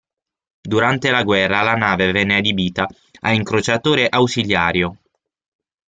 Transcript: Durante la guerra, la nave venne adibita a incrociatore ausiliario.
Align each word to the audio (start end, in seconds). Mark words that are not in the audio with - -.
Durante 0.71 1.11
la 1.11 1.21
guerra, 1.21 1.61
la 1.61 1.75
nave 1.75 2.11
venne 2.11 2.37
adibita 2.37 2.87
a 3.19 3.33
incrociatore 3.33 4.07
ausiliario. 4.09 4.97